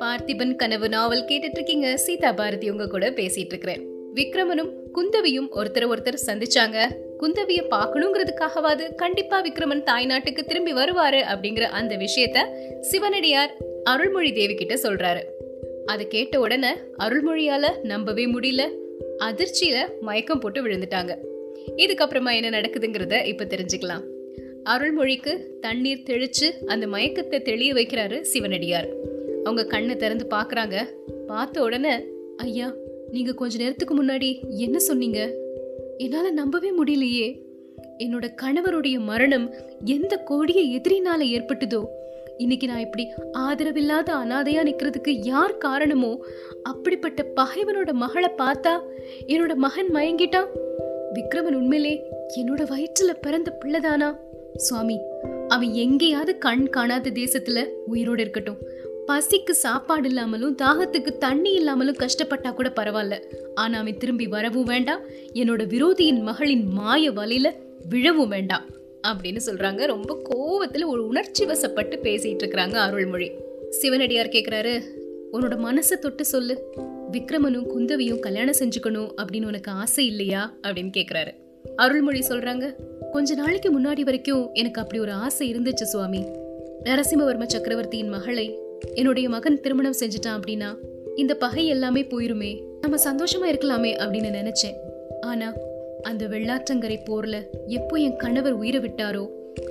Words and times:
பார்த்திபன் 0.00 0.56
கனவு 0.56 0.88
நாவல் 0.88 1.24
கேட்டுட்டு 1.24 1.54
இருக்கீங்க 1.54 1.96
சீதா 1.96 2.32
பாரதி 2.32 2.70
உங்க 2.70 2.86
கூட 2.88 3.10
பேசிட்டு 3.10 3.52
இருக்கிறேன் 3.52 3.86
விக்ரமனும் 4.14 4.70
குந்தவியும் 4.94 5.48
ஒருத்தர் 5.54 5.92
ஒருத்தர் 5.92 6.18
சந்திச்சாங்க. 6.26 6.76
குந்தவிய 7.20 7.62
பார்க்கணுங்கிறதுக்காகவாது 7.70 8.94
கண்டிப்பா 8.94 9.44
விக்ரமன் 9.44 9.84
தாய்நாட்டுக்கு 9.84 10.46
திரும்பி 10.46 10.72
வருவாரு 10.72 11.20
அப்படிங்கிற 11.32 11.60
அந்த 11.60 11.96
விஷயத்த 11.96 12.38
சிவனடியார் 12.80 13.56
அருள்மொழி 13.84 14.32
தேவி 14.32 14.54
கிட்ட 14.54 14.74
சொல்றாரு. 14.74 15.22
அதை 15.86 16.08
கேட்ட 16.08 16.40
உடனே 16.40 16.72
அருள்மொழியால 16.98 17.66
நம்பவே 17.82 18.26
முடியல. 18.32 18.68
அதிர்ச்சியில 19.18 19.86
மயக்கம் 20.00 20.38
போட்டு 20.38 20.66
விழுந்துட்டாங்க. 20.66 21.16
இதுக்கப்புறமா 21.76 22.34
என்ன 22.34 22.60
நடக்குதுங்கிறத 22.60 23.26
இப்ப 23.26 23.44
தெரிஞ்சுக்கலாம். 23.44 24.04
அருள்மொழிக்கு 24.64 25.58
தண்ணீர் 25.60 26.02
தெளிச்சு 26.06 26.64
அந்த 26.66 26.86
மயக்கத்தை 26.86 27.42
தெளிய 27.42 27.72
வைக்கிறாரு 27.74 28.20
சிவனடியார். 28.20 29.14
அவங்க 29.46 29.64
கண்ணை 29.64 29.96
திறந்து 29.96 30.26
பார்க்குறாங்க 30.30 30.76
பார்த்த 31.26 31.62
உடனே 31.62 32.04
ஐயா 32.36 32.72
நீங்கள் 33.10 33.34
கொஞ்ச 33.34 33.58
நேரத்துக்கு 33.58 33.94
முன்னாடி 34.02 34.48
என்ன 34.48 34.78
சொன்னீங்க? 34.78 35.18
என்னால் 35.98 36.32
நம்பவே 36.32 36.70
முடியலையே. 36.70 37.28
என்னோட 37.98 38.26
கணவருடைய 38.42 38.98
மரணம் 38.98 39.54
எந்த 39.84 40.16
கொடிய 40.16 40.80
எதிரினால 40.80 41.20
ஏற்பட்டதோ? 41.36 41.84
இன்னைக்கு 42.36 42.66
நான் 42.66 42.78
இப்படி 42.78 43.04
ஆதரவில்லாத 43.32 44.08
அனாதையா 44.12 44.62
நிற்கிறதுக்கு 44.62 45.08
யார் 45.08 45.58
காரணமோ? 45.58 46.24
அப்படிப்பட்ட 46.62 47.26
பகைவனோட 47.36 47.92
மகளை 47.92 48.30
பார்த்தா 48.38 48.74
என்னோட 49.26 49.54
மகன் 49.54 49.92
மயங்கிட்டான் 49.92 50.50
விக்ரமன் 51.14 51.54
உண்மையிலே 51.54 51.94
என்னோட 52.36 52.62
வயிற்றுல 52.72 53.12
பிறந்த 53.20 53.58
பிள்ளைதானா? 53.60 54.16
சுவாமி 54.56 55.00
அவன் 55.48 55.72
எங்கேயாவது 55.72 56.38
கண் 56.38 56.68
காணாத 56.68 57.10
தேசத்துல 57.10 57.64
உயிரோடு 57.86 58.20
இருக்கட்டும். 58.20 58.60
பசிக்கு 59.06 59.50
சாப்பாடு 59.50 60.08
இல்லாமலும் 60.08 60.56
தாகத்துக்கு 60.62 61.18
தண்ணி 61.18 61.52
இல்லாமலும் 61.52 61.96
கஷ்டப்பட்டா 61.96 62.54
கூட 62.54 62.72
பரவாயில்ல. 62.76 63.22
ஆனா 63.54 63.78
அவன் 63.78 63.98
திரும்பி 63.98 64.26
வரவும் 64.26 64.64
வேண்டாம். 64.64 65.00
என்னோட 65.32 65.66
விரோதியின் 65.66 66.20
மகளின் 66.20 66.66
மாய 66.66 67.10
வலையில 67.12 67.50
விழவும் 67.88 68.28
வேண்டாம். 68.28 68.64
அப்படின்னு 69.08 69.40
சொல்றாங்க. 69.46 69.86
ரொம்ப 69.86 70.22
கோவத்துல 70.30 70.86
ஒரு 70.86 71.06
உணர்ச்சி 71.06 71.44
வசப்பட்டு 71.44 71.98
பேசிட்டு 72.02 72.36
இருக்கிறாங்க 72.42 72.74
அருள்மொழி. 72.74 73.30
சிவனடியார் 73.70 74.28
கேக்குறாரு 74.28 74.82
உன்னோட 75.32 75.64
மனசை 75.64 75.98
தொட்டு 75.98 76.24
சொல்லு. 76.24 76.62
விக்ரமனும் 77.12 77.68
குந்தவியும் 77.76 78.18
கல்யாணம் 78.18 78.54
செஞ்சுக்கணும் 78.58 79.10
அப்படின்னு 79.16 79.46
உனக்கு 79.46 79.70
ஆசை 79.70 80.06
இல்லையா? 80.06 80.56
அப்படின்னு 80.62 80.90
கேக்குறாரு. 80.96 81.34
அருள்மொழி 81.76 82.20
சொல்றாங்க 82.20 82.74
கொஞ்ச 83.10 83.34
நாளைக்கு 83.34 83.80
முன்னாடி 83.80 84.00
வரைக்கும் 84.00 84.50
எனக்கு 84.52 84.80
அப்படி 84.80 85.00
ஒரு 85.00 85.12
ஆசை 85.12 85.54
இருந்துச்சு 85.54 85.82
சுவாமி. 85.82 86.24
நரசிம்மவர்ம 86.84 87.44
சக்கரவர்த்தியின் 87.44 88.08
மகளை 88.08 88.58
என்னுடைய 88.94 89.28
மகன் 89.28 89.60
திருமணம் 89.60 89.94
செஞ்சுட்டான் 90.00 90.40
அப்படின்னா 90.40 90.76
இந்த 91.14 91.34
பகை 91.34 91.66
எல்லாமே 91.66 92.02
போயிருமே. 92.02 92.62
நம்ம 92.80 93.12
சந்தோஷமா 93.12 93.54
இருக்கலாமே 93.54 93.92
அப்படின்னு 93.98 94.30
நினைச்சேன். 94.40 94.74
ஆனா 95.20 95.52
அந்த 96.02 96.26
வெள்ளாற்றங்கரை 96.26 96.98
போர்ல 97.08 97.42
எப்போ 97.66 97.96
என் 97.96 98.16
கணவர் 98.16 98.52
உயிரை 98.52 98.80
விட்டாரோ 98.80 99.28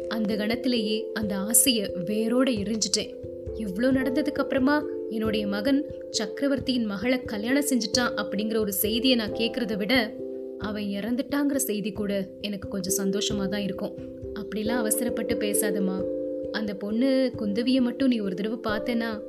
அந்த 0.07 0.35
கணத்திலேயே 0.35 1.03
அந்த 1.03 1.35
ஆசைய 1.35 1.89
வேரோட 2.05 2.49
எரிஞ்சிட்டேன். 2.49 3.15
இவ்வளோ 3.55 3.89
நடந்ததுக்கு 3.91 4.43
அப்புறமா 4.43 4.83
என்னுடைய 5.09 5.47
மகன் 5.47 5.85
சக்கரவர்த்தியின் 6.09 6.85
மகளை 6.85 7.21
கல்யாணம் 7.21 7.63
செஞ்சுட்டான் 7.63 8.13
அப்படிங்கிற 8.15 8.57
ஒரு 8.57 8.73
செய்தியை 8.73 9.17
நான் 9.17 9.31
கேட்கறத 9.31 9.77
விட 9.77 10.13
அவன் 10.59 10.83
இறந்துட்டாங்கிற 10.83 11.55
செய்தி 11.55 11.91
கூட 11.91 12.27
எனக்கு 12.41 12.67
கொஞ்சம் 12.67 13.05
சந்தோஷமா 13.05 13.47
தான் 13.47 13.61
இருக்கும். 13.61 13.93
அப்படிலாம் 14.39 14.83
அவசரப்பட்டு 14.83 15.35
பேசாதம்மா. 15.35 16.14
அந்த 16.55 16.73
பொண்ணு 16.73 17.31
குந்தவியை 17.37 17.81
மட்டும் 17.81 18.07
நீ 18.07 18.19
ஒரு 18.19 18.35
தடவை 18.35 18.59
பார்த்தேன்னா 18.63 19.19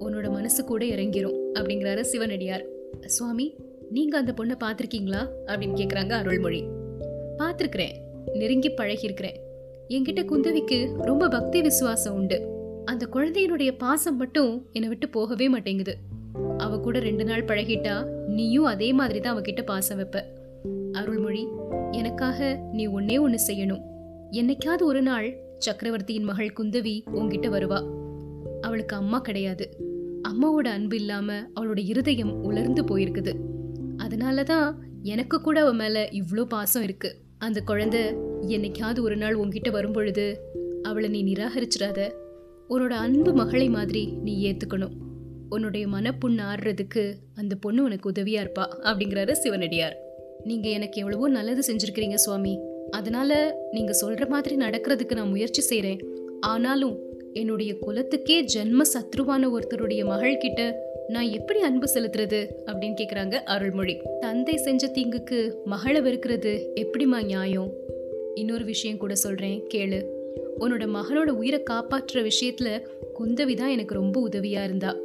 உன்னோட 0.00 0.30
மனசு 0.30 0.64
கூட 0.64 0.84
இறங்கிரும் 0.84 1.36
அப்படிங்கிறாரு 1.54 2.00
சிவனடியார். 2.00 2.64
சுவாமி 3.06 3.54
நீங்கள் 3.90 4.20
அந்த 4.20 4.32
பொண்ணை 4.32 4.66
பார்த்துருக்கீங்களா? 4.66 5.28
அப்படின்னு 5.46 5.74
கேட்குறாங்க 5.74 6.12
அருள்மொழி. 6.12 6.64
பார்த்துருக்குறேன். 7.38 7.92
நெருங்கி 8.34 8.68
பழகியிருக்கிறேன். 8.68 9.36
என்கிட்ட 9.88 10.24
குந்தவிக்கு 10.24 11.02
ரொம்ப 11.02 11.28
பக்தி 11.28 11.62
விசுவாசம் 11.62 12.14
உண்டு. 12.14 12.46
அந்த 12.84 13.06
குழந்தையினுடைய 13.12 13.70
பாசம் 13.78 14.16
மட்டும் 14.16 14.66
என்னை 14.72 14.88
விட்டு 14.88 15.08
போகவே 15.08 15.48
மாட்டேங்குது. 15.48 15.96
அவ 16.58 16.78
கூட 16.78 16.98
ரெண்டு 16.98 17.24
நாள் 17.24 17.44
பழகிட்டா 17.44 18.04
நீயும் 18.26 18.64
அதே 18.64 18.92
மாதிரி 18.92 19.20
தான் 19.20 19.36
அவகிட்ட 19.36 19.62
பாசம் 19.62 19.98
வைப்ப. 19.98 20.22
அருள்மொழி 20.92 21.46
எனக்காக 21.90 22.60
நீ 22.72 22.86
ஒன்னே 22.86 23.20
ஒன்று 23.20 23.38
செய்யணும். 23.46 23.82
என்னைக்காவது 24.30 24.82
ஒரு 24.82 25.02
நாள் 25.02 25.44
சக்கரவர்த்தியின் 25.58 26.24
மகள் 26.24 26.52
குந்தவி 26.60 27.02
உன்கிட்ட 27.06 27.48
வருவா. 27.48 27.80
அவளுக்கு 28.60 28.96
அம்மா 28.96 29.18
கிடையாது. 29.18 29.70
அம்மாவோட 30.28 30.68
அன்பு 30.68 30.96
இல்லாம 30.96 31.50
அவளோட 31.54 31.78
இருதயம் 31.78 32.42
உலர்ந்து 32.42 32.84
போயிருக்குது. 32.84 33.32
அதனாலதான் 33.96 34.78
எனக்கு 35.02 35.40
கூட 35.40 35.60
அவ 35.60 35.72
மேல 35.72 36.08
இவ்ளோ 36.12 36.44
பாசம் 36.44 36.82
இருக்கு. 36.82 37.16
அந்த 37.38 37.60
குழந்தை 37.60 38.00
என்னைக்காவது 38.48 39.00
ஒரு 39.00 39.16
நாள் 39.16 39.34
உன்கிட்ட 39.34 39.70
வரும்பொழுது 39.70 40.40
அவளை 40.82 41.08
நீ 41.08 41.34
நிராகரிச்சிடாத. 41.34 42.12
உன்னோட 42.68 42.90
அன்பு 42.90 43.32
மகளை 43.32 43.68
மாதிரி 43.68 44.12
நீ 44.22 44.52
ஏத்துக்கணும். 44.52 45.00
உன்னுடைய 45.48 45.88
மனப்புண் 45.88 46.38
ஆடுறதுக்கு 46.38 47.14
அந்த 47.34 47.54
பொண்ணு 47.56 47.82
உனக்கு 47.82 48.10
உதவியா 48.10 48.40
இருப்பா 48.40 48.64
அப்படிங்கிறாரு 48.84 49.32
சிவனடியார். 49.32 49.96
நீங்க 50.44 50.68
எனக்கு 50.68 51.00
எவ்வளவோ 51.00 51.28
நல்லது 51.28 51.62
செஞ்சிருக்கிறீங்க 51.66 52.14
சுவாமி. 52.14 52.58
அதனால 52.90 53.58
நீங்க 53.70 53.92
சொல்ற 54.00 54.28
மாதிரி 54.28 54.56
நடக்கிறதுக்கு 54.56 55.14
நான் 55.14 55.28
முயற்சி 55.28 55.62
செய்றேன். 55.70 56.00
ஆனாலும் 56.40 56.98
என்னுடைய 57.32 57.74
குலத்துக்கே 57.86 58.46
ஜென்ம 58.54 58.82
சத்ருவான 58.92 59.50
ஒருத்தருடைய 59.50 60.04
மகள் 60.04 60.36
கிட்ட 60.36 60.84
நான் 61.08 61.28
எப்படி 61.28 61.60
அன்பு 61.60 61.86
செலுத்துறது 61.94 62.46
அப்படின்னு 62.66 62.94
கேக்குறாங்க 63.00 63.34
அருள்மொழி. 63.34 63.98
தந்தை 64.20 64.56
செஞ்ச 64.56 64.86
தீங்குக்கு 64.86 65.54
மகளை 65.64 66.00
வெறுக்கிறது 66.00 66.66
எப்படிமா 66.74 67.24
நியாயம்? 67.24 67.72
இன்னொரு 68.34 68.64
விஷயம் 68.64 68.96
கூட 68.96 69.14
சொல்றேன் 69.14 69.62
கேளு. 69.74 70.04
உன்னோட 70.60 70.86
மகனோட 70.86 71.26
உயிரை 71.26 71.62
காப்பாற்றுற 71.70 72.30
விஷயத்துல 72.30 72.80
குந்தவி 73.20 73.56
தான் 73.56 73.68
எனக்கு 73.68 73.94
ரொம்ப 73.94 74.28
உதவியா 74.28 74.64
இருந்தா. 74.64 74.96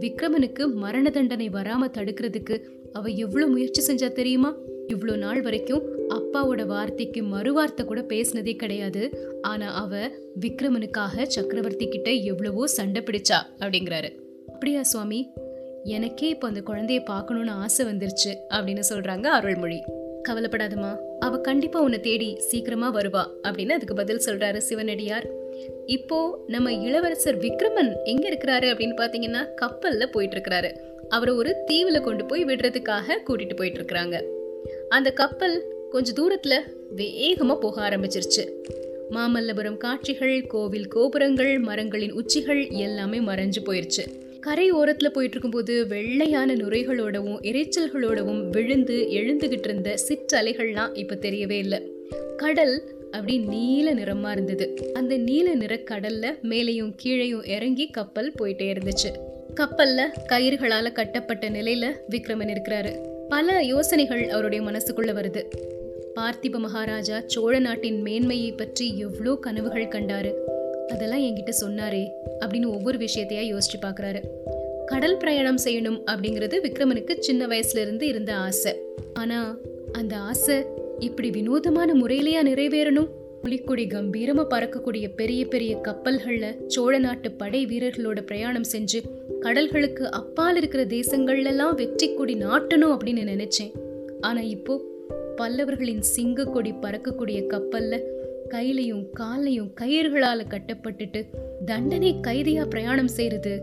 விக்ரமனுக்கு 0.00 0.72
மரண 0.72 1.10
தண்டனை 1.10 1.48
வராம 1.48 1.90
தடுக்கிறதுக்கு 1.92 2.60
அவ 2.92 3.08
எவ்வளவு 3.08 3.50
முயற்சி 3.50 3.92
செஞ்சா 3.92 4.12
தெரியுமா? 4.12 4.56
இவ்வளோ 4.88 5.16
நாள் 5.16 5.42
வரைக்கும் 5.42 5.99
அப்பாவோட 6.12 6.66
வார்த்தைக்கு 6.66 7.22
மறுவார்த்தை 7.22 7.84
கூட 7.84 8.00
பேசினதே 8.00 8.56
கிடையாது. 8.56 9.02
ஆனா 9.42 9.74
அவ 9.74 10.10
விக்ரமனுக்காக 10.40 11.22
சக்கரவர்த்தி 11.22 11.88
கிட்ட 11.88 12.10
எவ்வளவோ 12.10 12.66
சண்டை 12.66 13.02
பிடிச்சா 13.02 13.38
அப்படிங்கிறாரு. 13.58 14.10
அப்படியா 14.46 14.82
சுவாமி? 14.82 15.30
எனக்கே 15.84 16.28
இப்போ 16.28 16.48
அந்த 16.48 16.60
குழந்தைய 16.66 17.04
பார்க்கணும்னு 17.04 17.50
ஆசை 17.50 17.86
வந்துருச்சு 17.86 18.32
அப்படின்னு 18.48 18.80
சொல்றாங்க 18.88 19.26
அருள்மொழி. 19.26 19.82
கவலைப்படாதம்மா. 20.28 20.96
அவ 21.18 21.38
கண்டிப்பா 21.38 21.80
உன்னை 21.80 22.00
தேடி 22.00 22.40
சீக்கிரமா 22.40 22.94
வருவா 22.94 23.22
அப்படின்னு 23.42 23.68
அதுக்கு 23.68 23.94
பதில் 23.94 24.22
சொல்றாரு 24.26 24.56
சிவனடியார். 24.56 25.26
இப்போ 25.86 26.44
நம்ம 26.46 26.72
இளவரசர் 26.72 27.38
விக்ரமன் 27.38 27.96
எங்க 28.04 28.28
இருக்கிறாரு 28.30 28.66
அப்படின்னு 28.72 28.96
பாத்தீங்கன்னா 28.96 29.42
கப்பல்ல 29.62 30.06
போயிட்டு 30.06 30.36
இருக்கிறாரு. 30.36 30.70
அவரை 31.08 31.34
ஒரு 31.34 31.64
தீவுல 31.70 32.00
கொண்டு 32.00 32.24
போய் 32.24 32.44
விடுறதுக்காக 32.44 33.16
கூட்டிட்டு 33.26 33.56
போயிட்டு 33.56 33.80
இருக்கிறாங்க. 33.80 34.24
அந்த 34.88 35.10
கப்பல் 35.10 35.79
கொஞ்ச 35.90 36.12
தூரத்துல 36.12 36.54
வேகமா 36.96 37.58
போக 37.58 37.88
ஆரம்பிச்சிருச்சு. 37.88 38.48
மாமல்லபுரம் 39.10 39.76
காட்சிகள் 39.76 40.46
கோவில் 40.46 40.88
கோபுரங்கள் 40.88 41.58
மரங்களின் 41.58 42.12
உச்சிகள் 42.12 42.68
எல்லாமே 42.68 43.18
மறைஞ்சு 43.18 43.56
போயிருச்சு. 43.66 44.04
கரை 44.40 44.72
ஓரத்துல 44.72 45.08
போயிட்டு 45.08 45.38
இருக்கும்போது 45.38 45.86
வெள்ளையான 45.86 46.54
நுரைகளோடவும் 46.54 47.40
இரைச்சல்களோடவும் 47.42 48.50
விழுந்து 48.50 49.06
எழுந்துகிட்டு 49.10 49.58
இருந்த 49.58 49.94
சிற்றலைகள்லாம் 50.08 50.96
இப்ப 50.96 51.14
தெரியவே 51.14 51.50
இல்லை. 51.50 51.92
கடல் 52.36 52.82
அப்படி 53.10 53.38
நீல 53.38 53.94
நிறமா 53.94 54.30
இருந்தது. 54.30 54.90
அந்த 54.92 55.16
நீல 55.16 55.54
நிற 55.54 55.76
கடல்ல 55.76 56.38
மேலையும் 56.42 56.94
கீழையும் 57.04 57.48
இறங்கி 57.48 57.86
கப்பல் 57.86 58.32
போயிட்டே 58.38 58.74
இருந்துச்சு. 58.74 59.12
கப்பல்ல 59.54 60.02
கயிறுகளால 60.28 60.92
கட்டப்பட்ட 60.92 61.50
நிலையில 61.50 61.92
விக்ரமன் 62.10 62.56
இருக்கிறாரு. 62.56 62.96
பல 63.28 63.62
யோசனைகள் 63.62 64.28
அவருடைய 64.28 64.64
மனசுக்குள்ள 64.64 65.12
வருது. 65.12 65.44
பார்த்திப 66.16 66.58
மகாராஜா 66.58 67.22
சோழ 67.26 67.58
நாட்டின் 67.58 68.02
மேன்மையை 68.02 68.52
பற்றி 68.52 68.98
எவ்வளோ 68.98 69.34
கனவுகள் 69.34 69.86
கண்டாரு? 69.86 70.32
அதெல்லாம் 70.88 71.20
என்கிட்ட 71.20 71.52
சொன்னாரே 71.60 72.08
அப்படின்னு 72.40 72.66
ஒவ்வொரு 72.66 72.98
விஷயத்தையா 72.98 73.44
யோசிச்சு 73.52 73.78
பார்க்குறாரு 73.82 74.20
கடல் 74.86 75.16
பிரயாணம் 75.16 75.58
செய்யணும் 75.64 75.98
அப்படிங்கிறது 76.06 76.56
விக்ரமனுக்கு 76.62 77.18
சின்ன 77.18 77.46
வயசுல 77.46 77.78
இருந்து 77.78 78.06
இருந்த 78.06 78.34
ஆசை. 78.36 78.74
ஆனா 79.12 79.56
அந்த 79.92 80.16
ஆசை 80.16 80.64
இப்படி 80.98 81.30
வினோதமான 81.30 81.94
முறையிலேயா 81.94 82.42
நிறைவேறணும்? 82.42 83.08
புலிக்கொடி 83.42 83.86
கம்பீரமா 83.86 84.44
பறக்கக்கூடிய 84.50 85.08
பெரிய 85.16 85.44
பெரிய 85.44 85.76
கப்பல்கள்ல 85.76 86.66
சோழ 86.66 86.98
நாட்டு 86.98 87.30
படை 87.30 87.66
வீரர்களோட 87.66 88.20
பிரயாணம் 88.20 88.68
செஞ்சு 88.72 89.00
கடல்களுக்கு 89.40 90.02
அப்பால் 90.02 90.56
இருக்கிற 90.56 90.84
தேசங்கள்லாம் 90.84 91.74
வெற்றி 91.74 92.14
கொடி 92.14 92.34
நாட்டணும் 92.34 92.96
அப்படின்னு 92.96 93.24
நினைச்சேன். 93.32 93.72
ஆனா 94.20 94.40
இப்போ 94.40 94.89
பல்லவர்களின் 95.40 96.00
சிங்க 96.00 96.44
கொடி 96.44 96.72
பறக்கக்கூடிய 96.72 97.46
கப்பல்ல 97.48 98.00
கையிலையும் 98.48 99.10
காலையும் 99.12 99.74
கயிறுகளால 99.80 100.44
கட்டப்பட்டுட்டு 100.48 101.24
தண்டனை 101.64 102.14
கைதியா 102.26 102.64
பிரயாணம் 102.64 103.08
செய்யறது 103.08 103.62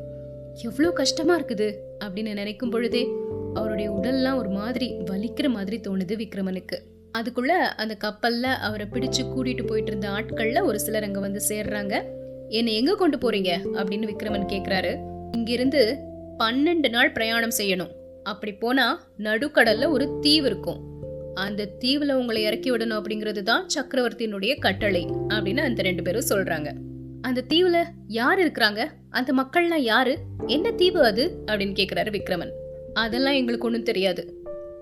எவ்வளோ 0.64 0.92
கஷ்டமா 0.92 1.40
இருக்குது 1.40 1.76
அப்படின்னு 2.00 2.34
நினைக்கும் 2.34 2.70
பொழுதே 2.70 3.08
அவருடைய 3.54 3.92
உடல்லாம் 3.92 4.36
ஒரு 4.36 4.50
மாதிரி 4.50 4.98
வலிக்கிற 5.12 5.50
மாதிரி 5.50 5.80
தோணுது 5.80 6.16
விக்ரமனுக்கு. 6.16 6.78
அதுக்குள்ள 7.18 7.52
அந்த 7.52 7.98
கப்பல்ல 8.04 8.42
அவரை 8.42 8.88
பிடிச்சு 8.92 9.22
கூட்டிட்டு 9.22 9.68
போயிட்டு 9.68 9.92
இருந்த 9.92 10.10
ஆட்கள்ல 10.10 10.64
ஒரு 10.64 10.80
சிலர் 10.80 11.04
அங்க 11.04 11.20
வந்து 11.20 11.42
சேர்றாங்க. 11.48 12.04
என்னை 12.50 12.76
எங்க 12.76 12.96
கொண்டு 12.96 13.18
போறீங்க? 13.18 13.60
அப்படின்னு 13.74 14.14
விக்ரமன் 14.14 14.46
கேக்குறாரு. 14.46 15.00
இங்கிருந்து 15.32 15.98
பன்னெண்டு 16.40 16.90
நாள் 16.90 17.12
பிரயாணம் 17.12 17.56
செய்யணும். 17.58 17.92
அப்படி 18.24 18.52
போனா 18.52 19.08
நடுக்கடல்ல 19.18 19.90
ஒரு 19.90 20.18
தீவு 20.22 20.46
இருக்கும். 20.46 20.96
அந்த 21.38 21.68
தீவுல 21.80 22.14
உங்களை 22.14 22.42
இறக்கி 22.42 22.72
விடணும் 22.72 23.02
அப்படிங்கிறது 23.02 23.42
தான் 23.42 23.68
சக்கரவர்த்தியினுடைய 23.76 24.60
கட்டளை 24.60 25.06
அப்படின்னு 25.06 25.58
அந்த 25.58 25.82
ரெண்டு 25.82 26.04
பேரும் 26.04 26.28
சொல்றாங்க. 26.30 26.74
அந்த 27.22 27.44
தீவுல 27.50 27.84
யார் 28.08 28.40
இருக்கிறாங்க? 28.40 28.88
அந்த 29.10 29.34
மக்கள்லாம் 29.34 29.76
யாரு? 29.76 30.18
என்ன 30.48 30.72
தீவு 30.72 31.04
அது? 31.04 31.44
அப்படின்னு 31.46 31.86
கேக்குறாரு 31.86 32.20
விக்ரமன். 32.20 32.52
அதெல்லாம் 32.94 33.34
எங்களுக்கு 33.34 33.66
ஒன்றும் 33.66 33.84
தெரியாது. 33.84 34.36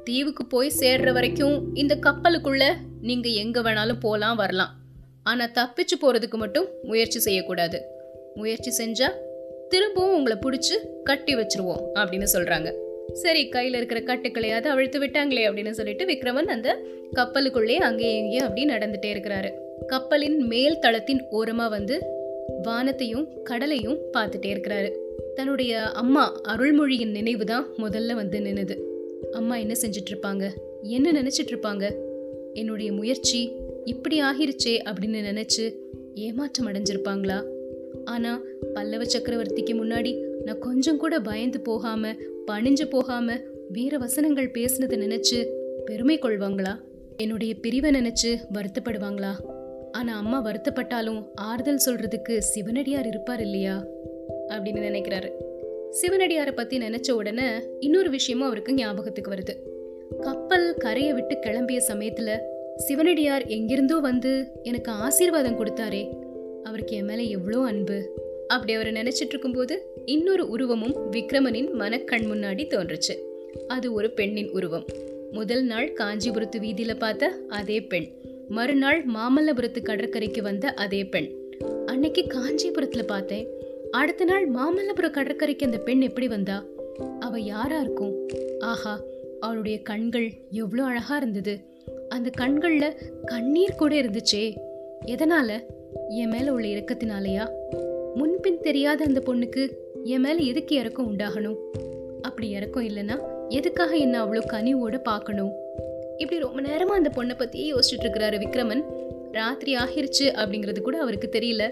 தீவுக்கு 0.04 0.46
போய் 0.46 0.72
சேர்ற 0.80 1.14
வரைக்கும் 1.14 1.76
இந்த 1.76 1.96
கப்பலுக்குள்ள 1.96 2.74
நீங்க 3.02 3.30
எங்க 3.30 3.62
வேணாலும் 3.62 4.00
போலாம் 4.00 4.36
வரலாம். 4.36 4.76
ஆனா 5.24 5.48
தப்பிச்சு 5.48 6.04
போறதுக்கு 6.04 6.36
மட்டும் 6.36 6.68
முயற்சி 6.84 7.20
செய்யக்கூடாது. 7.20 7.82
முயற்சி 8.36 8.84
செஞ்சா 8.84 9.12
திரும்பவும் 9.70 10.14
உங்களை 10.14 10.38
பிடிச்சி 10.42 11.04
கட்டி 11.04 11.36
வச்சிருவோம் 11.36 11.82
அப்படின்னு 11.94 12.28
சொல்றாங்க. 12.34 12.85
சரி 13.16 13.50
கையில் 13.50 13.74
இருக்கிற 13.74 14.00
கட்டுக்களையாவது 14.02 14.68
அவிழ்த்து 14.68 15.00
விட்டாங்களே 15.00 15.44
அப்படின்னு 15.50 15.70
சொல்லிட்டு 15.70 16.06
விக்ரமன் 16.06 16.52
அந்த 16.56 16.70
கப்பலுக்குள்ளே 17.16 17.76
அங்கேயே 17.76 18.18
இங்கேயும் 18.18 18.44
அப்படி 18.44 18.66
நடந்துட்டே 18.66 19.10
இருக்கிறாரு. 19.16 19.50
கப்பலின் 19.88 20.38
மேல் 20.38 20.80
தளத்தின் 20.80 21.22
ஓரமாக 21.30 21.70
வந்து 21.70 21.96
வானத்தையும் 22.62 23.44
கடலையும் 23.44 23.98
பார்த்துட்டே 24.18 24.52
இருக்கிறாரு. 24.56 24.92
தன்னுடைய 25.36 25.82
அம்மா 25.82 26.42
அருள்மொழியின் 26.44 27.12
நினைவு 27.12 27.46
தான் 27.46 27.66
முதல்ல 27.78 28.14
வந்து 28.14 28.40
நின்னுது. 28.40 28.76
அம்மா 29.32 29.56
என்ன 29.56 29.74
செஞ்சிட்டு 29.82 30.12
இருப்பாங்க 30.12 30.50
என்ன 30.82 31.12
நினைச்சிட்டு 31.12 31.52
இருப்பாங்க 31.52 31.94
என்னுடைய 32.54 32.92
முயற்சி 32.92 33.52
இப்படி 33.86 34.22
ஆகிருச்சே 34.22 34.74
அப்படின்னு 34.84 35.22
நினைச்சு 35.32 35.74
ஏமாற்றம் 36.16 36.68
அடைஞ்சிருப்பாங்களா? 36.68 37.40
ஆனா 38.06 38.42
பல்லவ 38.74 39.04
சக்கரவர்த்திக்கு 39.04 39.74
முன்னாடி 39.82 40.12
நான் 40.46 40.60
கொஞ்சம் 40.60 40.98
கூட 40.98 41.20
பயந்து 41.20 41.60
போகாம 41.62 42.16
பணிஞ்சு 42.48 42.86
போகாம 42.90 43.38
வீர 43.70 43.98
வசனங்கள் 43.98 44.52
பேசினதை 44.52 44.96
நினைச்சு 44.96 45.46
பெருமை 45.86 46.20
கொள்வாங்களா? 46.20 46.76
என்னுடைய 47.18 47.54
பிரிவை 47.54 47.92
நினைச்சு 47.92 48.38
வருத்தப்படுவாங்களா? 48.54 49.32
ஆனா 49.92 50.18
அம்மா 50.18 50.46
வருத்தப்பட்டாலும் 50.46 51.26
ஆறுதல் 51.36 51.80
சொல்றதுக்கு 51.86 52.38
சிவனடியார் 52.38 53.08
இருப்பார் 53.08 53.42
இல்லையா? 53.42 53.86
அப்படின்னு 54.48 54.82
நினைக்கிறாரு. 54.82 55.32
சிவனடியாரை 56.02 56.52
பத்தி 56.52 56.78
நினைச்ச 56.78 57.12
உடனே 57.12 57.50
இன்னொரு 57.80 58.10
விஷயமும் 58.10 58.48
அவருக்கு 58.48 58.74
ஞாபகத்துக்கு 58.74 59.32
வருது. 59.32 59.56
கப்பல் 60.22 60.74
கரையை 60.74 61.14
விட்டு 61.14 61.38
கிளம்பிய 61.40 61.82
சமயத்துல 61.88 62.38
சிவனடியார் 62.78 63.46
எங்கிருந்தோ 63.46 63.96
வந்து 63.96 64.48
எனக்கு 64.64 64.92
ஆசீர்வாதம் 64.92 65.66
கொடுத்தாரே. 65.66 66.18
அவருக்கு 66.64 66.96
என் 66.96 67.06
மேல 67.06 67.22
எவ்வளோ 67.22 67.60
அன்பு. 67.60 68.25
அப்படி 68.48 68.74
அவர் 68.74 68.92
நினைச்சிட்டு 68.92 69.28
இருக்கும்போது 69.28 69.86
இன்னொரு 70.06 70.50
உருவமும் 70.50 71.12
விக்ரமனின் 71.12 71.72
மனக்கண் 71.72 72.22
முன்னாடி 72.22 72.68
தோன்றுச்சு. 72.68 73.16
அது 73.68 73.94
ஒரு 73.94 74.12
பெண்ணின் 74.12 74.50
உருவம். 74.50 74.86
முதல் 75.32 75.64
நாள் 75.64 75.94
காஞ்சிபுரத்து 75.94 76.60
வீதியில 76.60 76.98
பார்த்த 76.98 77.40
அதே 77.48 77.82
பெண். 77.82 78.08
மறுநாள் 78.48 79.06
மாமல்லபுரத்து 79.06 79.82
கடற்கரைக்கு 79.82 80.42
வந்த 80.42 80.74
அதே 80.74 81.06
பெண். 81.06 81.32
அன்னைக்கு 81.86 82.22
காஞ்சிபுரத்துல 82.22 83.04
பார்த்தேன். 83.04 83.48
அடுத்த 83.92 84.26
நாள் 84.26 84.52
மாமல்லபுரம் 84.52 85.12
கடற்கரைக்கு 85.12 85.66
அந்த 85.66 85.78
பெண் 85.78 86.02
எப்படி 86.02 86.28
வந்தா? 86.28 86.66
அவ 87.20 87.40
யாரா 87.40 87.80
இருக்கும்? 87.80 88.28
ஆஹா 88.60 89.02
அவளுடைய 89.40 89.82
கண்கள் 89.82 90.34
எவ்வளோ 90.52 90.84
அழகா 90.84 91.18
இருந்தது. 91.18 91.60
அந்த 92.10 92.30
கண்கள்ல 92.38 92.94
கண்ணீர் 93.26 93.76
கூட 93.76 93.96
இருந்துச்சே. 93.96 94.56
எதனால? 95.06 95.60
என் 96.10 96.28
மேல 96.28 96.54
உள்ள 96.54 96.68
இறக்கத்தினாலயா 96.68 97.50
முன்பின் 98.16 98.60
தெரியாத 98.62 99.06
அந்த 99.06 99.22
பொண்ணுக்கு 99.26 99.70
என் 100.04 100.20
மேல 100.20 100.42
எதுக்கு 100.42 100.76
இறக்கம் 100.76 101.14
உண்டாகணும்? 101.14 101.56
அப்படி 102.22 102.50
இறக்கம் 102.50 102.88
இல்லைன்னா 102.88 103.20
எதுக்காக 103.50 103.96
என்ன 103.96 104.26
அவ்வளோ 104.26 104.42
கனிவோட 104.48 105.04
பார்க்கணும்? 105.04 105.52
இப்படி 106.18 106.42
ரொம்ப 106.42 106.62
நேரமா 106.62 106.96
அந்த 107.00 107.12
பொண்ணை 107.16 107.38
பத்தியே 107.38 107.74
யோசிச்சுட்டு 107.74 108.06
இருக்கிறாரு 108.06 108.38
விக்ரமன். 108.38 108.84
ராத்திரி 109.32 109.76
ஆகிருச்சு 109.76 110.24
அப்படிங்கிறது 110.24 110.82
கூட 110.82 111.00
அவருக்கு 111.00 111.30
தெரியல. 111.32 111.70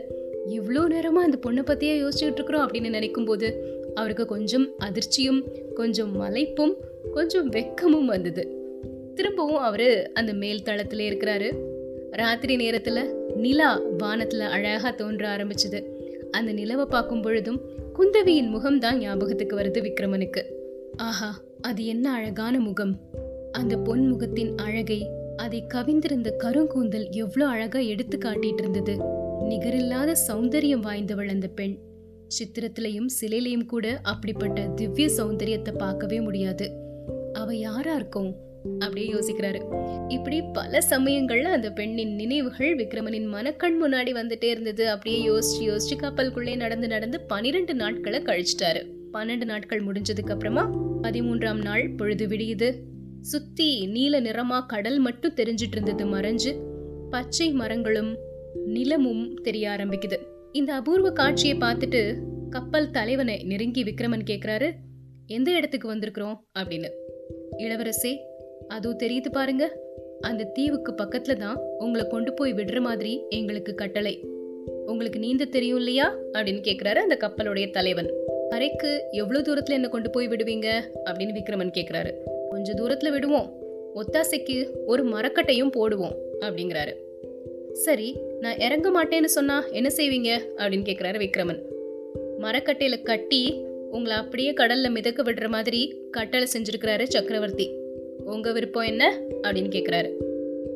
இவ்வளோ 0.47 0.81
நேரமா 0.91 1.23
அந்த 1.25 1.37
பொண்ணை 1.45 1.65
பத்தியே 1.65 2.07
யோசிச்சுட்டு 2.07 2.33
இருக்கிறோம் 2.33 2.67
அப்படின்னு 2.67 2.89
நினைக்கும் 2.89 3.25
போது 3.25 3.63
அவருக்கு 3.93 4.25
கொஞ்சம் 4.25 4.69
அதிர்ச்சியும் 4.79 5.43
கொஞ்சம் 5.73 6.15
மலைப்பும் 6.15 6.77
கொஞ்சம் 7.11 7.51
வெக்கமும் 7.51 8.05
வந்தது. 8.05 8.47
திரும்பவும் 9.15 9.57
அவரு 9.57 10.11
அந்த 10.13 10.33
மேல் 10.33 10.61
தளத்துல 10.65 11.01
இருக்கிறாரு. 11.11 11.51
ராத்திரி 12.11 12.69
நேரத்துல 12.69 13.13
நிலா 13.35 13.81
வானத்துல 13.81 14.39
அழகா 14.39 14.89
தோன்ற 14.89 15.37
ஆரம்பிச்சது. 15.37 15.92
அந்த 16.33 16.53
நிலவை 16.53 16.85
பார்க்கும் 16.85 17.21
பொழுதும் 17.21 17.59
குந்தவியின் 17.93 18.49
முகம் 18.49 18.79
தான் 18.79 18.97
ஞாபகத்துக்கு 18.97 19.55
வருது 19.57 19.81
விக்ரமனுக்கு. 19.81 20.41
ஆஹா 20.97 21.31
அது 21.61 21.85
என்ன 21.85 22.05
அழகான 22.11 22.59
முகம். 22.59 22.93
அந்த 23.51 23.77
பொன் 23.77 24.07
முகத்தின் 24.07 24.51
அழகை 24.55 24.99
அதை 25.37 25.59
கவிந்திருந்த 25.73 26.29
கருங்கூந்தல் 26.43 27.07
எவ்வளோ 27.11 27.45
அழகா 27.47 27.79
எடுத்து 27.79 28.17
காட்டிட்டு 28.17 28.61
இருந்தது. 28.61 28.95
நிகரில்லாத 29.41 30.11
சௌந்தரியம் 30.27 30.85
வாய்ந்தவள் 30.87 31.29
அந்த 31.29 31.47
பெண். 31.47 31.75
சித்திரத்திலையும் 32.37 33.09
சிலையிலையும் 33.21 33.65
கூட 33.65 33.99
அப்படிப்பட்ட 34.03 34.61
திவ்ய 34.75 35.07
சௌந்தரியத்தை 35.17 35.73
பார்க்கவே 35.77 36.19
முடியாது. 36.21 36.67
அவ 37.33 37.55
யாரா 37.55 37.95
இருக்கும்? 37.95 38.31
அப்படியே 38.79 39.13
யோசிக்கிறாரு. 39.13 39.61
இப்படி 40.07 40.41
பல 40.41 40.79
சமயங்கள்ல 40.89 41.43
அந்த 41.43 41.71
பெண்ணின் 41.71 42.15
நினைவுகள் 42.15 42.75
விக்ரமனின் 42.75 43.25
மனக்கண் 43.25 43.83
முன்னாடி 43.83 44.11
வந்துட்டே 44.11 44.43
இருந்தது. 44.43 44.89
அப்படியே 44.89 45.29
யோசிச்சு 45.29 45.61
யோசிச்சு 45.61 45.97
கப்பலுக்குள்ளே 45.97 46.55
நடந்து 46.55 46.87
நடந்து 46.87 47.21
பனிரெண்டு 47.21 47.73
நாட்களை 47.73 48.19
கழிச்சிட்டாரு. 48.19 48.85
பன்னெண்டு 49.13 49.45
நாட்கள் 49.45 49.85
முடிஞ்சதுக்கு 49.85 50.31
அப்புறமா 50.31 50.75
பதிமூன்றாம் 51.01 51.61
நாள் 51.61 51.89
பொழுது 51.89 52.27
விடியுது. 52.27 52.75
சுத்தி 53.21 53.87
நீல 53.87 54.21
நிறமா 54.21 54.65
கடல் 54.65 54.99
மட்டும் 54.99 55.33
தெரிஞ்சிட்டு 55.35 55.71
இருந்தது 55.71 56.05
மறைஞ்சு 56.05 56.55
பச்சை 57.09 57.51
மரங்களும் 57.51 58.17
நிலமும் 58.65 59.33
தெரிய 59.33 59.69
ஆரம்பிக்குது. 59.69 60.17
இந்த 60.51 60.73
அபூர்வ 60.73 61.11
காட்சியை 61.11 61.57
பார்த்துட்டு 61.57 62.15
கப்பல் 62.49 62.91
தலைவனை 62.91 63.43
நெருங்கி 63.43 63.83
விக்ரமன் 63.83 64.23
கேக்குறாரு 64.29 64.71
எந்த 65.25 65.51
இடத்துக்கு 65.51 65.95
வந்திருக்கிறோம்? 65.95 66.39
அப்படின்னு. 66.59 66.89
இளவரசே 67.57 68.17
அதுவும் 68.67 68.97
தெரியுது 68.97 69.31
பாருங்க. 69.31 69.77
அந்த 70.21 70.43
தீவுக்கு 70.43 70.91
பக்கத்துல 70.91 71.35
தான் 71.35 71.59
உங்களை 71.77 72.07
கொண்டு 72.07 72.33
போய் 72.33 72.53
விடுற 72.53 72.79
மாதிரி 72.79 73.21
எங்களுக்கு 73.29 73.75
கட்டளை. 73.75 74.19
உங்களுக்கு 74.85 75.19
நீந்த 75.19 75.45
தெரியும் 75.45 75.77
இல்லையா? 75.77 76.17
அப்படின்னு 76.33 76.61
கேக்குறாரு 76.61 76.95
அந்த 76.95 77.17
கப்பலுடைய 77.19 77.69
தலைவன். 77.69 78.13
கரைக்கு 78.49 79.03
எவ்வளவு 79.11 79.53
தூரத்துல 79.53 79.71
என்ன 79.71 79.87
கொண்டு 79.87 80.09
போய் 80.09 80.27
விடுவீங்க? 80.27 80.69
அப்படின்னு 81.05 81.41
விக்ரமன் 81.41 81.71
கேக்குறாரு. 81.77 82.13
கொஞ்ச 82.49 82.73
தூரத்துல 82.73 83.11
விடுவோம். 83.11 83.53
ஒத்தாசைக்கு 83.95 84.69
ஒரு 84.85 85.03
மரக்கட்டையும் 85.03 85.71
போடுவோம் 85.71 86.15
அப்படிங்கிறாரு. 86.39 86.95
சரி 87.73 88.17
நான் 88.39 88.57
இறங்க 88.57 89.03
மாட்டேன்னு 89.03 89.25
சொன்னா 89.25 89.67
என்ன 89.71 89.89
செய்வீங்க? 89.97 90.37
அப்படின்னு 90.57 90.85
கேக்குறாரு 90.85 91.29
விக்ரமன். 91.29 91.61
மரக்கட்டையில 92.39 93.01
கட்டி 93.01 93.65
உங்களை 93.91 94.17
அப்படியே 94.17 94.51
கடல்ல 94.51 94.89
மிதக்க 94.89 95.23
விடுற 95.23 95.47
மாதிரி 95.47 96.01
கட்டளை 96.11 96.47
செஞ்சிருக்கிறாரு 96.53 97.03
சக்கரவர்த்தி. 97.03 97.81
உங்க 98.25 98.51
விருப்பம் 98.51 98.83
என்ன 98.83 99.21
அப்படின்னு 99.41 99.69
கேக்குறாரு. 99.69 100.09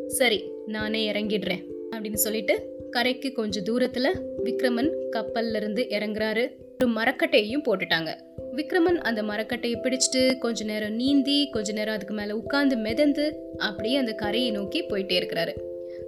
சரி 0.08 0.52
நானே 0.66 1.12
இறங்கிடுறேன் 1.12 1.64
அப்படின்னு 1.92 2.14
சொல்லிட்டு 2.14 2.76
கரைக்கு 2.90 3.32
கொஞ்சம் 3.32 3.64
தூரத்துல 3.64 4.08
விக்ரமன் 4.44 4.90
கப்பல்ல 5.12 5.56
இருந்து 5.56 5.86
இறங்குறாரு. 5.90 6.52
ஒரு 6.84 6.94
மரக்கட்டையையும் 6.94 7.64
போட்டுட்டாங்க. 7.66 8.10
விக்ரமன் 8.56 8.98
அந்த 8.98 9.24
மரக்கட்டையை 9.24 9.76
பிடிச்சிட்டு 9.84 10.38
கொஞ்ச 10.38 10.66
நேரம் 10.66 10.94
நீந்தி 10.94 11.50
கொஞ்ச 11.50 11.74
நேரம் 11.74 11.94
அதுக்கு 11.94 12.14
மேல 12.14 12.36
உட்கார்ந்து 12.36 12.78
மிதந்து 12.78 13.40
அப்படியே 13.58 13.96
அந்த 13.96 14.14
கரையை 14.14 14.52
நோக்கி 14.52 14.82
போயிட்டே 14.82 15.20
இருக்கிறாரு. 15.20 15.54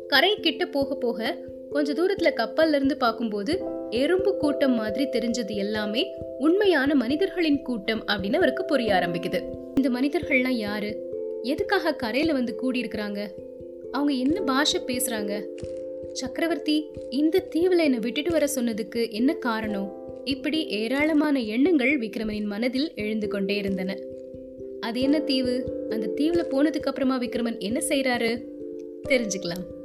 கரை 0.08 0.36
கிட்ட 0.36 0.66
போக 0.66 0.96
போக 0.96 1.38
கொஞ்ச 1.70 1.94
தூரத்துல 1.94 2.30
கப்பல்ல 2.36 2.74
இருந்து 2.74 2.98
பார்க்கும்போது 2.98 3.64
எறும்பு 3.90 4.38
கூட்டம் 4.38 4.76
மாதிரி 4.76 5.06
தெரிஞ்சது 5.06 5.56
எல்லாமே 5.56 6.14
உண்மையான 6.38 6.96
மனிதர்களின் 6.96 7.62
கூட்டம் 7.62 8.04
அப்படின்னு 8.06 8.36
அவருக்கு 8.36 8.66
புரிய 8.66 8.94
ஆரம்பிக்குது. 8.94 9.44
இந்த 9.76 9.90
மனிதர்கள்லாம் 9.90 10.58
யாரு? 10.58 11.09
எதுக்காக 11.44 11.94
கரையில் 11.94 12.34
வந்து 12.34 12.56
கூடியிருக்கிறாங்க? 12.62 13.28
அவங்க 13.92 14.14
என்ன 14.14 14.42
பாஷை 14.42 14.82
பேசுகிறாங்க 14.88 15.48
சக்கரவர்த்தி 16.14 16.92
இந்த 17.10 17.40
தீவில் 17.40 17.78
என்னை 17.78 18.00
விட்டுட்டு 18.00 18.32
வர 18.32 18.48
சொன்னதுக்கு 18.56 19.12
என்ன 19.12 19.34
காரணம்? 19.34 20.08
இப்படி 20.24 20.68
ஏராளமான 20.68 21.40
எண்ணங்கள் 21.40 22.00
விக்ரமனின் 22.00 22.46
மனதில் 22.46 22.92
எழுந்து 22.96 23.28
கொண்டே 23.28 23.56
இருந்தன. 23.56 23.98
அது 24.80 25.02
என்ன 25.02 25.20
தீவு? 25.20 25.88
அந்த 25.90 26.08
தீவில் 26.08 26.52
போனதுக்கு 26.52 26.86
அப்புறமா 26.86 27.20
விக்ரமன் 27.20 27.60
என்ன 27.60 27.82
செய்கிறாரு 27.90 28.44
தெரிஞ்சுக்கலாம். 29.10 29.79